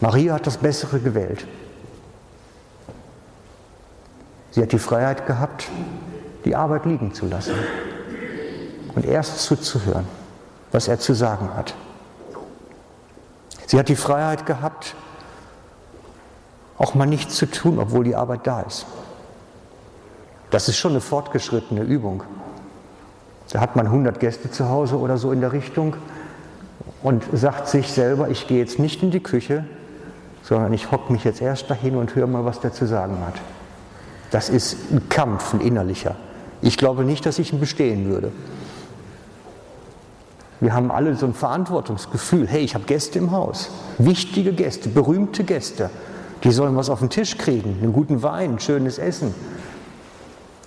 [0.00, 1.44] Maria hat das Bessere gewählt.
[4.52, 5.68] Sie hat die Freiheit gehabt,
[6.44, 7.56] die Arbeit liegen zu lassen
[8.94, 10.06] und erst zuzuhören,
[10.70, 11.74] was er zu sagen hat.
[13.66, 14.94] Sie hat die Freiheit gehabt,
[16.78, 18.86] auch mal nichts zu tun, obwohl die Arbeit da ist.
[20.50, 22.22] Das ist schon eine fortgeschrittene Übung.
[23.50, 25.96] Da hat man 100 Gäste zu Hause oder so in der Richtung
[27.02, 29.64] und sagt sich selber, ich gehe jetzt nicht in die Küche,
[30.42, 33.34] sondern ich hocke mich jetzt erst dahin und höre mal, was der zu sagen hat.
[34.30, 36.16] Das ist ein Kampf, ein innerlicher.
[36.62, 38.32] Ich glaube nicht, dass ich ihn bestehen würde.
[40.60, 42.46] Wir haben alle so ein Verantwortungsgefühl.
[42.46, 43.70] Hey, ich habe Gäste im Haus.
[43.96, 45.88] Wichtige Gäste, berühmte Gäste.
[46.44, 49.34] Die sollen was auf den Tisch kriegen, einen guten Wein, ein schönes Essen.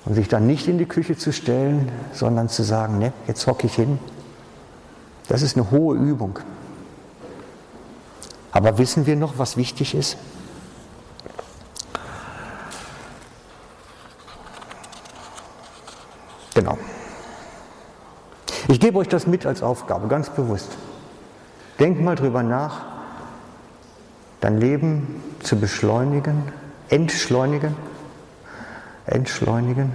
[0.05, 3.67] Und sich dann nicht in die Küche zu stellen, sondern zu sagen, ne, jetzt hocke
[3.67, 3.99] ich hin
[5.27, 6.39] das ist eine hohe Übung.
[8.51, 10.17] Aber wissen wir noch, was wichtig ist?
[16.53, 16.77] Genau.
[18.67, 20.77] Ich gebe euch das mit als Aufgabe, ganz bewusst.
[21.79, 22.85] Denkt mal drüber nach,
[24.39, 26.51] dein Leben zu beschleunigen,
[26.89, 27.75] entschleunigen,
[29.05, 29.91] entschleunigen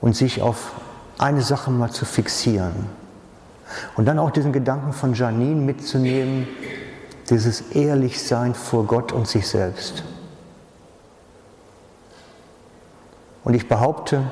[0.00, 0.72] und sich auf
[1.18, 3.01] eine Sache mal zu fixieren.
[3.96, 6.46] Und dann auch diesen Gedanken von Janine mitzunehmen,
[7.30, 10.04] dieses Ehrlichsein vor Gott und sich selbst.
[13.44, 14.22] Und ich behaupte,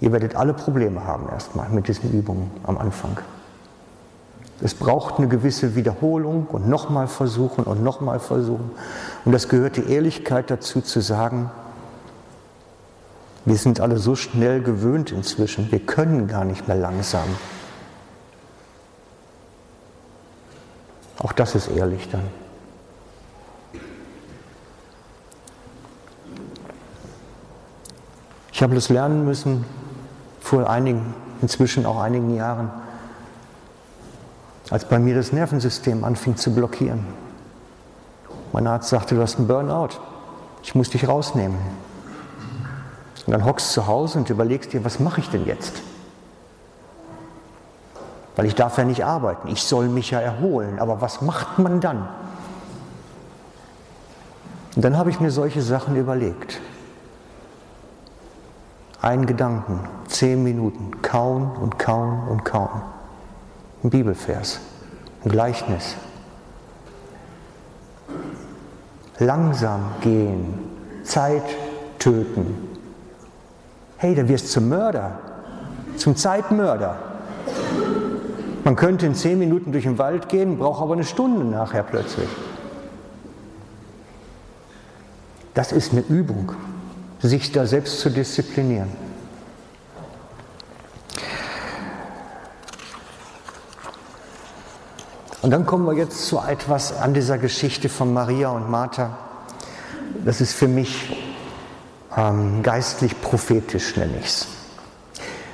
[0.00, 3.18] ihr werdet alle Probleme haben erstmal mit diesen Übungen am Anfang.
[4.62, 8.70] Es braucht eine gewisse Wiederholung und nochmal versuchen und nochmal versuchen.
[9.24, 11.50] Und das gehört die Ehrlichkeit dazu zu sagen,
[13.44, 17.28] wir sind alle so schnell gewöhnt inzwischen, wir können gar nicht mehr langsam.
[21.18, 22.28] Auch das ist ehrlich dann.
[28.52, 29.66] Ich habe das lernen müssen
[30.40, 32.70] vor einigen, inzwischen auch einigen Jahren,
[34.70, 37.06] als bei mir das Nervensystem anfing zu blockieren.
[38.52, 40.00] Mein Arzt sagte, du hast einen Burnout,
[40.62, 41.58] ich muss dich rausnehmen.
[43.26, 45.82] Und dann hockst du zu Hause und überlegst dir, was mache ich denn jetzt?
[48.36, 51.80] Weil ich darf ja nicht arbeiten, ich soll mich ja erholen, aber was macht man
[51.80, 52.06] dann?
[54.76, 56.60] Und dann habe ich mir solche Sachen überlegt.
[59.00, 62.82] Ein Gedanken, zehn Minuten, kauen und kauen und kauen.
[63.82, 64.60] Ein Bibelvers,
[65.24, 65.96] ein Gleichnis.
[69.18, 70.58] Langsam gehen,
[71.04, 71.44] Zeit
[71.98, 72.68] töten.
[73.96, 75.18] Hey, da wirst du zum Mörder,
[75.96, 76.96] zum Zeitmörder.
[78.66, 82.28] Man könnte in zehn Minuten durch den Wald gehen, braucht aber eine Stunde nachher plötzlich.
[85.54, 86.50] Das ist eine Übung,
[87.20, 88.88] sich da selbst zu disziplinieren.
[95.42, 99.16] Und dann kommen wir jetzt zu etwas an dieser Geschichte von Maria und Martha.
[100.24, 101.16] Das ist für mich
[102.16, 104.55] ähm, geistlich prophetisch, nenne ich es.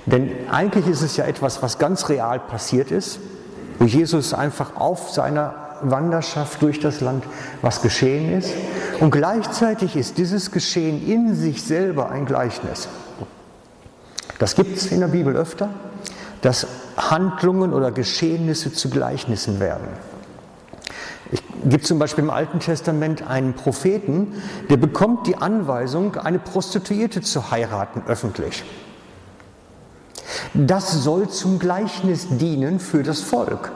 [0.07, 3.21] Denn eigentlich ist es ja etwas, was ganz real passiert ist,
[3.79, 7.25] wo Jesus einfach auf seiner Wanderschaft durch das Land
[7.61, 8.53] was geschehen ist.
[9.01, 12.89] Und gleichzeitig ist dieses Geschehen in sich selber ein Gleichnis.
[14.39, 15.69] Das gibt es in der Bibel öfter,
[16.41, 19.87] dass Handlungen oder Geschehnisse zu Gleichnissen werden.
[21.31, 24.35] Es gibt zum Beispiel im Alten Testament einen Propheten,
[24.69, 28.65] der bekommt die Anweisung, eine Prostituierte zu heiraten öffentlich.
[30.55, 33.73] Das soll zum Gleichnis dienen für das Volk.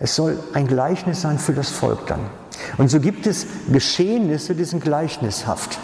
[0.00, 2.20] Es soll ein Gleichnis sein für das Volk dann.
[2.76, 5.78] Und so gibt es Geschehnisse, die sind gleichnishaft.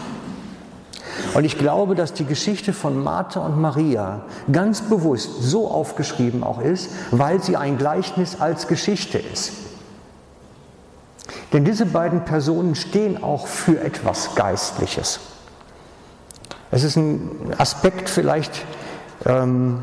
[1.35, 6.61] Und ich glaube, dass die Geschichte von Martha und Maria ganz bewusst so aufgeschrieben auch
[6.61, 9.53] ist, weil sie ein Gleichnis als Geschichte ist.
[11.53, 15.21] Denn diese beiden Personen stehen auch für etwas Geistliches.
[16.75, 18.65] Es ist ein Aspekt vielleicht,
[19.27, 19.79] ähm,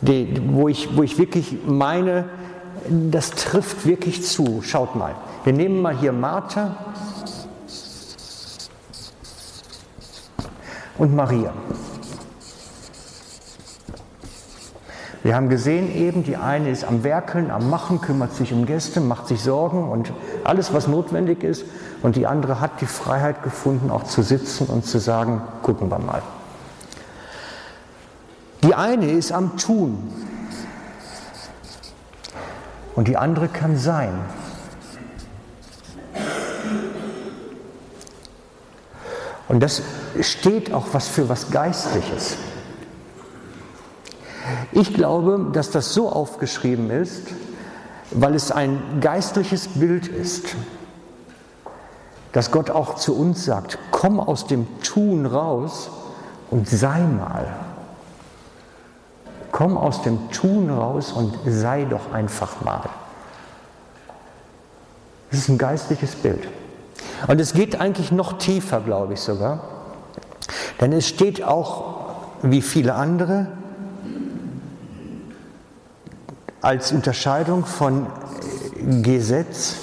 [0.00, 2.28] die, wo, ich, wo ich wirklich meine,
[2.88, 4.62] das trifft wirklich zu.
[4.62, 6.76] Schaut mal, wir nehmen mal hier Martha
[10.98, 11.52] und Maria.
[15.26, 19.00] Wir haben gesehen eben, die eine ist am Werkeln, am Machen, kümmert sich um Gäste,
[19.00, 20.12] macht sich Sorgen und
[20.44, 21.64] alles, was notwendig ist.
[22.00, 25.98] Und die andere hat die Freiheit gefunden, auch zu sitzen und zu sagen, gucken wir
[25.98, 26.22] mal.
[28.62, 30.12] Die eine ist am Tun
[32.94, 34.12] und die andere kann sein.
[39.48, 39.82] Und das
[40.20, 42.36] steht auch was für was Geistliches.
[44.78, 47.28] Ich glaube, dass das so aufgeschrieben ist,
[48.10, 50.54] weil es ein geistliches Bild ist,
[52.32, 55.88] dass Gott auch zu uns sagt, komm aus dem Tun raus
[56.50, 57.46] und sei mal.
[59.50, 62.90] Komm aus dem Tun raus und sei doch einfach mal.
[65.30, 66.46] Das ist ein geistliches Bild.
[67.26, 69.60] Und es geht eigentlich noch tiefer, glaube ich sogar.
[70.82, 71.94] Denn es steht auch,
[72.42, 73.46] wie viele andere,
[76.66, 78.08] als Unterscheidung von
[79.00, 79.76] Gesetz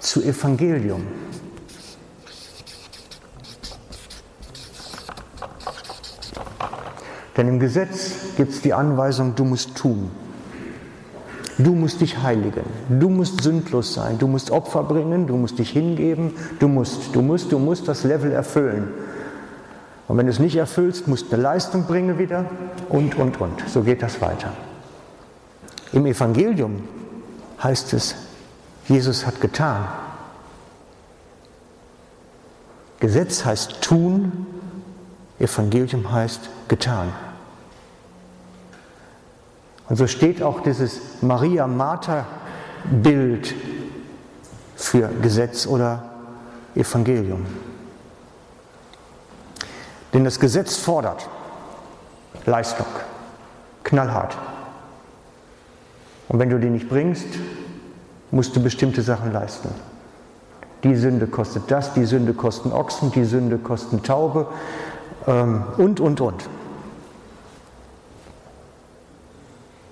[0.00, 1.06] zu Evangelium.
[7.36, 10.10] Denn im Gesetz gibt es die Anweisung, du musst tun.
[11.56, 15.70] Du musst dich heiligen, du musst sündlos sein, du musst Opfer bringen, du musst dich
[15.70, 18.88] hingeben, du musst, du musst, du musst das Level erfüllen.
[20.08, 22.46] Und wenn du es nicht erfüllst, musst du eine Leistung bringen wieder
[22.88, 23.68] und, und, und.
[23.68, 24.52] So geht das weiter.
[25.92, 26.82] Im Evangelium
[27.62, 28.14] heißt es,
[28.88, 29.86] Jesus hat getan.
[33.00, 34.46] Gesetz heißt tun,
[35.38, 37.12] Evangelium heißt getan.
[39.88, 43.54] Und so steht auch dieses Maria-Martha-Bild
[44.74, 46.10] für Gesetz oder
[46.74, 47.46] Evangelium.
[50.12, 51.28] Denn das Gesetz fordert
[52.46, 52.86] Leistung,
[53.84, 54.36] knallhart.
[56.28, 57.26] Und wenn du die nicht bringst,
[58.30, 59.68] musst du bestimmte Sachen leisten.
[60.82, 64.48] Die Sünde kostet das, die Sünde kosten Ochsen, die Sünde kosten Taube
[65.26, 66.48] ähm, und, und, und.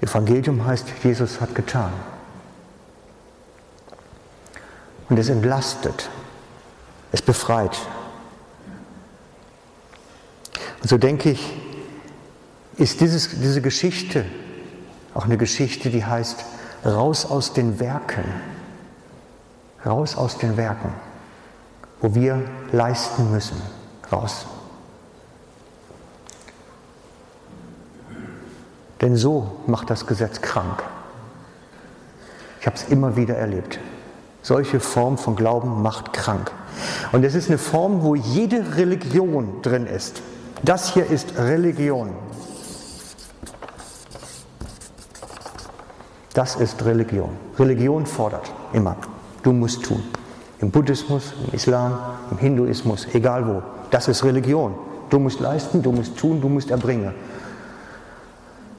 [0.01, 1.93] Evangelium heißt, Jesus hat getan.
[5.09, 6.11] Und es entlastet,
[7.13, 7.79] es befreit.
[10.83, 11.57] Und so denke ich,
[12.77, 14.27] ist dieses, diese Geschichte
[15.15, 16.45] auch eine Geschichte, die heißt,
[16.85, 18.25] raus aus den Werken,
[19.87, 20.93] raus aus den Werken,
[22.01, 22.43] wo wir
[22.73, 23.61] leisten müssen,
[24.13, 24.47] raus.
[29.01, 30.83] Denn so macht das Gesetz krank.
[32.61, 33.79] Ich habe es immer wieder erlebt.
[34.43, 36.51] Solche Form von Glauben macht krank.
[37.13, 40.23] Und es ist eine Form, wo jede Religion drin ist.
[40.63, 42.11] Das hier ist Religion.
[46.35, 47.31] Das ist Religion.
[47.59, 48.97] Religion fordert immer.
[49.43, 50.03] Du musst tun.
[50.61, 51.97] Im Buddhismus, im Islam,
[52.31, 53.63] im Hinduismus, egal wo.
[53.91, 54.75] Das ist Religion.
[55.11, 57.15] Du musst leisten, du musst tun, du musst erbringen.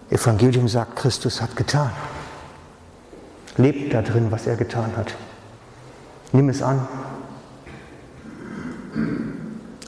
[0.09, 1.91] Evangelium sagt, Christus hat getan.
[3.57, 5.15] Lebt da drin, was er getan hat.
[6.33, 6.85] Nimm es an.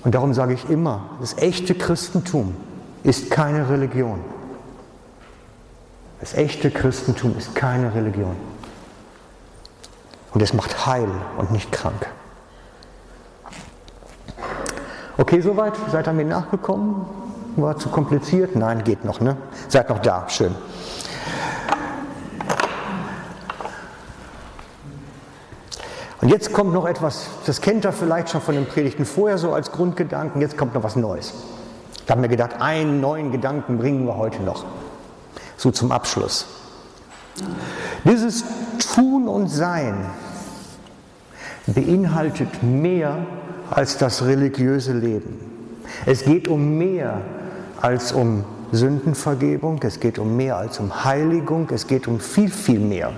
[0.04, 2.56] Und darum sage ich immer, das echte Christentum
[3.04, 4.20] ist keine Religion.
[6.20, 8.36] Das echte Christentum ist keine Religion.
[10.34, 12.08] Und es macht heil und nicht krank.
[15.18, 15.74] Okay, soweit?
[15.92, 17.06] Seid ihr mir nachgekommen?
[17.56, 18.56] War zu kompliziert?
[18.56, 19.36] Nein, geht noch, ne?
[19.68, 20.54] Seid noch da, schön.
[26.22, 29.54] Und jetzt kommt noch etwas, das kennt ihr vielleicht schon von den Predigten vorher so
[29.54, 31.34] als Grundgedanken, jetzt kommt noch was Neues.
[32.06, 34.66] Da haben wir gedacht, einen neuen Gedanken bringen wir heute noch.
[35.58, 36.46] So zum Abschluss.
[38.04, 38.44] Dieses
[38.94, 40.06] Tun und Sein
[41.68, 43.18] beinhaltet mehr
[43.70, 45.40] als das religiöse Leben.
[46.06, 47.22] Es geht um mehr
[47.82, 52.80] als um Sündenvergebung, es geht um mehr als um Heiligung, es geht um viel, viel
[52.80, 53.12] mehr.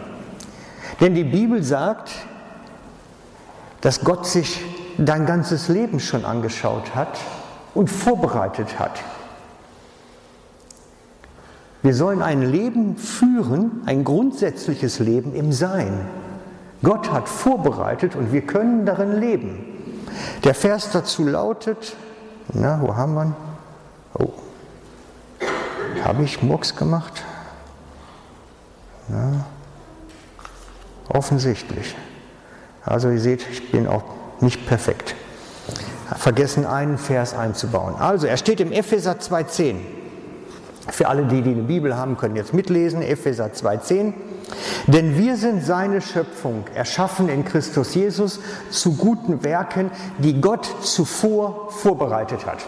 [0.99, 2.11] Denn die Bibel sagt,
[3.81, 4.63] dass Gott sich
[4.97, 7.17] dein ganzes Leben schon angeschaut hat
[7.73, 8.99] und vorbereitet hat.
[11.81, 16.07] Wir sollen ein Leben führen, ein grundsätzliches Leben im Sein.
[16.83, 19.59] Gott hat vorbereitet und wir können darin leben.
[20.43, 21.95] Der Vers dazu lautet,
[22.53, 23.35] na, wo haben wir ihn?
[24.17, 24.31] Oh,
[26.03, 27.23] habe ich Murks gemacht?
[29.07, 29.45] Na,
[31.07, 31.95] offensichtlich.
[32.83, 34.03] Also ihr seht, ich bin auch
[34.41, 35.15] nicht perfekt.
[36.17, 37.95] Vergessen einen Vers einzubauen.
[37.95, 39.75] Also er steht im Epheser 2.10.
[40.91, 44.13] Für alle, die, die Bibel haben, können jetzt mitlesen, Epheser 2.10.
[44.87, 51.71] Denn wir sind seine Schöpfung, erschaffen in Christus Jesus zu guten Werken, die Gott zuvor
[51.71, 52.65] vorbereitet hat.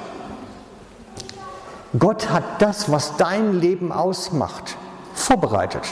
[1.97, 4.77] Gott hat das, was dein Leben ausmacht,
[5.13, 5.83] vorbereitet.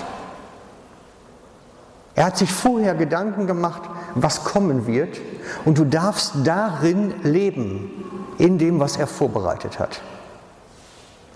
[2.15, 3.81] Er hat sich vorher Gedanken gemacht,
[4.15, 5.19] was kommen wird,
[5.65, 7.91] und du darfst darin leben,
[8.37, 10.01] in dem, was er vorbereitet hat.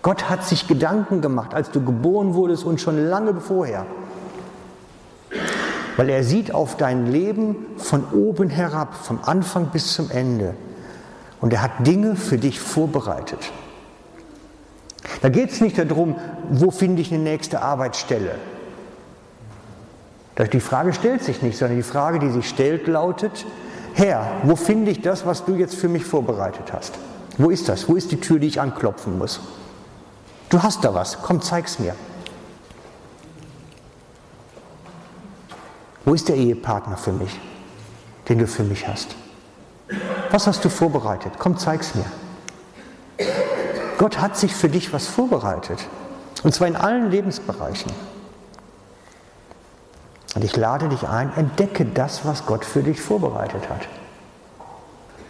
[0.03, 3.85] Gott hat sich Gedanken gemacht, als du geboren wurdest und schon lange vorher.
[5.95, 10.55] Weil er sieht auf dein Leben von oben herab, vom Anfang bis zum Ende.
[11.39, 13.39] Und er hat Dinge für dich vorbereitet.
[15.21, 16.15] Da geht es nicht darum,
[16.49, 18.35] wo finde ich eine nächste Arbeitsstelle.
[20.51, 23.45] Die Frage stellt sich nicht, sondern die Frage, die sich stellt, lautet,
[23.93, 26.95] Herr, wo finde ich das, was du jetzt für mich vorbereitet hast?
[27.37, 27.87] Wo ist das?
[27.87, 29.39] Wo ist die Tür, die ich anklopfen muss?
[30.53, 31.95] Du hast da was, komm, zeig's mir.
[36.05, 37.39] Wo ist der Ehepartner für mich,
[38.29, 39.15] den du für mich hast?
[40.29, 41.33] Was hast du vorbereitet?
[41.39, 42.05] Komm, zeig's mir.
[43.97, 45.79] Gott hat sich für dich was vorbereitet.
[46.43, 47.91] Und zwar in allen Lebensbereichen.
[50.35, 53.87] Und ich lade dich ein, entdecke das, was Gott für dich vorbereitet hat.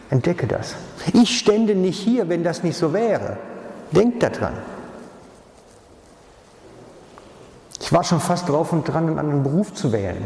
[0.10, 0.76] Entdecke das.
[1.14, 3.38] Ich stände nicht hier, wenn das nicht so wäre.
[3.94, 4.73] Denk daran.
[7.84, 10.26] Ich war schon fast drauf und dran, einen anderen Beruf zu wählen.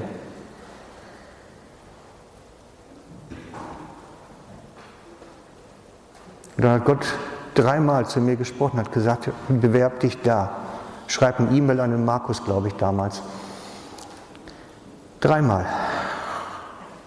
[6.56, 7.08] Da hat Gott
[7.56, 10.52] dreimal zu mir gesprochen, hat gesagt, bewerb dich da.
[11.08, 13.24] Schreib ein E-Mail an den Markus, glaube ich, damals.
[15.20, 15.66] Dreimal.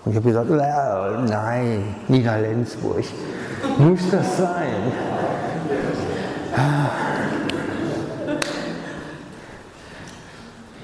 [0.05, 3.05] Und ich habe gesagt, äh, nein, Nina Lenzburg,
[3.78, 4.92] muss das sein?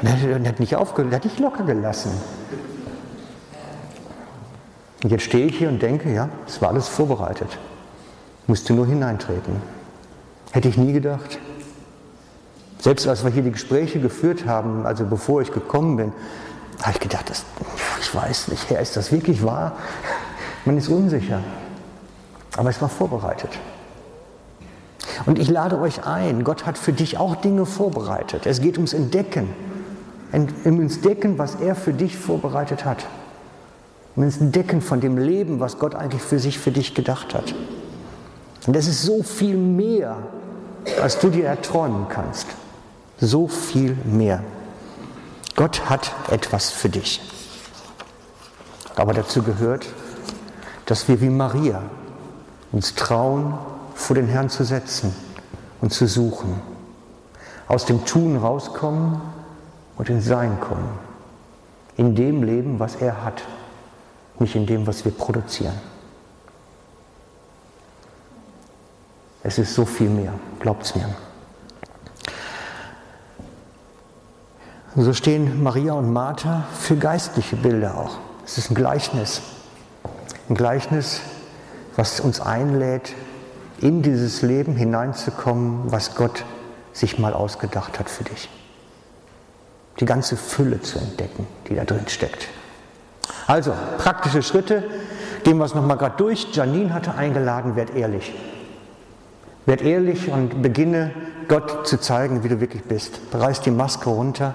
[0.06, 2.12] Und er hat nicht aufgehört, hat nicht locker gelassen.
[5.02, 7.58] Und jetzt stehe ich hier und denke, ja, es war alles vorbereitet.
[8.46, 9.56] Musste nur hineintreten.
[10.52, 11.38] Hätte ich nie gedacht.
[12.78, 16.12] Selbst als wir hier die Gespräche geführt haben, also bevor ich gekommen bin,
[16.80, 17.44] habe ich gedacht, das,
[18.00, 19.72] ich weiß nicht, Herr, ist das wirklich wahr?
[20.64, 21.40] Man ist unsicher.
[22.56, 23.50] Aber es war vorbereitet.
[25.24, 28.46] Und ich lade euch ein, Gott hat für dich auch Dinge vorbereitet.
[28.46, 29.48] Es geht ums Entdecken.
[30.36, 33.06] Ums Entdecken, was er für dich vorbereitet hat.
[34.16, 37.54] Ums Entdecken von dem Leben, was Gott eigentlich für sich, für dich gedacht hat.
[38.66, 40.18] Und das ist so viel mehr,
[41.00, 42.46] als du dir erträumen kannst.
[43.18, 44.42] So viel mehr.
[45.54, 47.20] Gott hat etwas für dich.
[48.94, 49.86] Aber dazu gehört,
[50.84, 51.82] dass wir wie Maria
[52.72, 53.54] uns trauen,
[53.94, 55.14] vor den Herrn zu setzen
[55.80, 56.60] und zu suchen.
[57.68, 59.20] Aus dem Tun rauskommen
[59.96, 60.88] und ins Sein kommen.
[61.96, 63.42] In dem Leben, was er hat.
[64.38, 65.72] nicht in dem, was wir produzieren.
[69.42, 71.08] Es ist so viel mehr, glaubt es mir.
[74.96, 78.18] So stehen Maria und Martha für geistliche Bilder auch.
[78.44, 79.40] Es ist ein Gleichnis.
[80.48, 81.20] Ein Gleichnis,
[81.96, 83.14] was uns einlädt,
[83.80, 86.44] in dieses Leben hineinzukommen, was Gott
[86.92, 88.48] sich mal ausgedacht hat für dich.
[90.00, 92.48] Die ganze Fülle zu entdecken, die da drin steckt.
[93.46, 94.84] Also, praktische Schritte,
[95.44, 96.48] gehen wir es nochmal gerade durch.
[96.52, 98.34] Janine hatte eingeladen, werd ehrlich.
[99.64, 101.12] Werd ehrlich und beginne
[101.48, 103.20] Gott zu zeigen, wie du wirklich bist.
[103.32, 104.54] Reiß die Maske runter.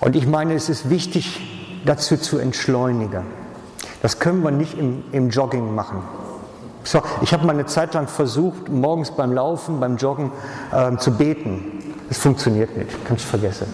[0.00, 1.40] Und ich meine, es ist wichtig,
[1.84, 3.26] dazu zu entschleunigen.
[4.02, 6.02] Das können wir nicht im, im Jogging machen.
[6.84, 10.30] So, ich habe mal eine Zeit lang versucht, morgens beim Laufen, beim Joggen
[10.72, 11.77] äh, zu beten.
[12.08, 13.66] Das funktioniert nicht, kannst vergessen.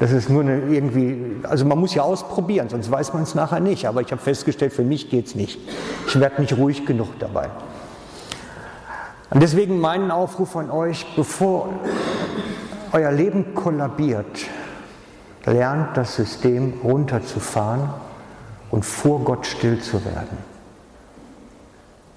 [0.00, 3.60] Das ist nur eine irgendwie, also man muss ja ausprobieren, sonst weiß man es nachher
[3.60, 3.86] nicht.
[3.86, 5.60] Aber ich habe festgestellt, für mich geht es nicht.
[6.08, 7.50] Ich werde nicht ruhig genug dabei.
[9.30, 11.68] Und deswegen meinen Aufruf an euch, bevor
[12.90, 14.46] euer Leben kollabiert,
[15.46, 17.88] lernt das System runterzufahren
[18.70, 20.36] und vor Gott still zu werden.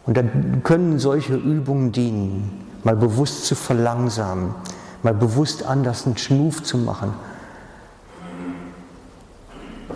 [0.06, 4.56] Und dann können solche Übungen dienen, mal bewusst zu verlangsamen,
[5.06, 7.14] mal bewusst anders einen Schnuf zu machen,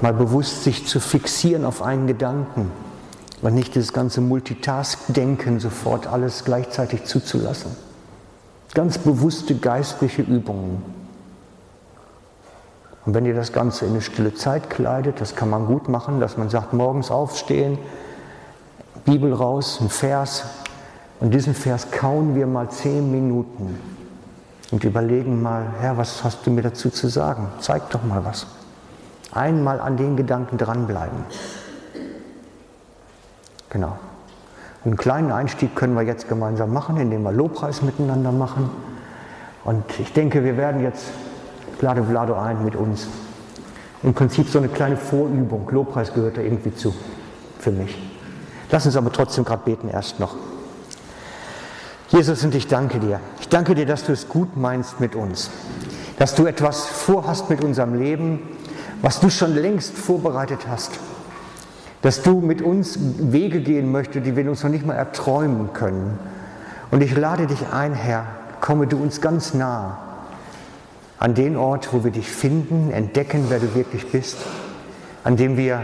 [0.02, 2.72] mal bewusst sich zu fixieren auf einen Gedanken
[3.42, 7.72] und nicht das ganze Multitask-Denken sofort alles gleichzeitig zuzulassen.
[8.76, 10.84] Ganz bewusste geistliche Übungen.
[13.08, 16.20] Und wenn ihr das Ganze in eine stille Zeit kleidet, das kann man gut machen,
[16.20, 17.80] dass man sagt, morgens aufstehen,
[19.06, 20.44] Bibel raus, ein Vers.
[21.20, 23.99] Und diesen Vers kauen wir mal zehn Minuten
[24.72, 27.48] und überlegen mal, Herr, was hast du mir dazu zu sagen?
[27.60, 28.48] Zeig doch mal was.
[29.32, 31.24] Einmal an den Gedanken dranbleiben.
[33.70, 33.98] Genau.
[34.86, 38.70] Einen kleinen Einstieg können wir jetzt gemeinsam machen, indem wir Lobpreis miteinander machen.
[39.66, 41.08] Und ich denke, wir werden jetzt
[41.80, 43.08] Glade Vlado ein mit uns.
[44.04, 45.70] Im Prinzip so eine kleine Vorübung.
[45.70, 46.94] Lobpreis gehört da irgendwie zu,
[47.60, 47.98] für mich.
[48.72, 50.36] Lass uns aber trotzdem gerade beten erst noch.
[52.10, 53.20] Jesus, und ich danke dir.
[53.40, 55.52] Ich danke dir, dass du es gut meinst mit uns.
[56.18, 58.40] Dass du etwas vorhast mit unserem Leben,
[59.04, 60.92] was du schon längst vorbereitet hast.
[62.02, 66.18] Dass du mit uns Wege gehen möchtest, die wir uns noch nicht mal erträumen können.
[66.90, 68.26] Und ich lade dich ein, Herr,
[68.60, 70.00] komme du uns ganz nah
[71.20, 74.38] an den Ort, wo wir dich finden, entdecken, wer du wirklich bist,
[75.24, 75.82] an dem wir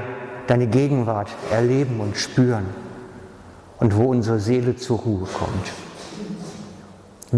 [0.47, 2.65] deine Gegenwart erleben und spüren
[3.77, 5.84] und wo unsere Seele zur Ruhe kommt.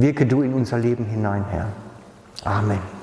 [0.01, 1.67] Wirke du in unser Leben hinein, Herr.
[2.43, 2.96] Amen.